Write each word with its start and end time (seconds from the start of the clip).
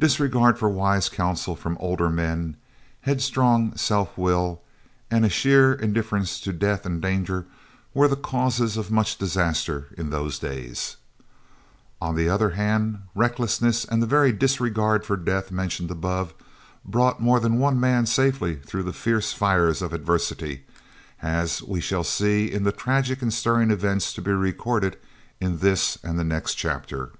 Disregard 0.00 0.58
for 0.58 0.70
wise 0.70 1.10
counsel 1.10 1.54
from 1.54 1.76
older 1.78 2.08
men, 2.08 2.56
head 3.02 3.20
strong 3.20 3.76
self 3.76 4.16
will, 4.16 4.62
and 5.10 5.26
a 5.26 5.28
sheer 5.28 5.74
indifference 5.74 6.40
to 6.40 6.54
death 6.54 6.86
and 6.86 7.02
danger 7.02 7.44
were 7.92 8.08
the 8.08 8.16
causes 8.16 8.78
of 8.78 8.90
much 8.90 9.18
disaster 9.18 9.88
in 9.98 10.08
those 10.08 10.38
days. 10.38 10.96
On 12.00 12.14
the 12.14 12.30
other 12.30 12.48
hand, 12.52 13.00
recklessness 13.14 13.84
and 13.84 14.00
the 14.02 14.06
very 14.06 14.32
disregard 14.32 15.04
for 15.04 15.18
death 15.18 15.50
mentioned 15.50 15.90
above 15.90 16.32
brought 16.82 17.20
more 17.20 17.38
than 17.38 17.58
one 17.58 17.78
man 17.78 18.06
safely 18.06 18.56
through 18.56 18.84
the 18.84 18.94
fierce 18.94 19.34
fires 19.34 19.82
of 19.82 19.92
adversity, 19.92 20.64
as 21.20 21.60
we 21.62 21.78
shall 21.82 22.04
see 22.04 22.50
in 22.50 22.62
the 22.64 22.72
tragic 22.72 23.20
and 23.20 23.34
stirring 23.34 23.70
events 23.70 24.14
to 24.14 24.22
be 24.22 24.30
recorded 24.32 24.96
in 25.42 25.58
this 25.58 25.98
and 26.02 26.18
the 26.18 26.24
next 26.24 26.54
chapter. 26.54 27.10